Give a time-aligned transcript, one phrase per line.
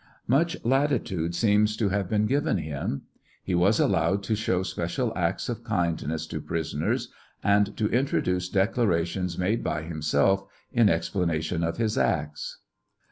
[0.25, 3.03] Much latitude seems to have been given him.
[3.43, 7.09] He was allowed to show special acts of kindness to prisoners,
[7.43, 10.43] and to introduce declarations made by himself
[10.73, 12.61] in explanation of his acts.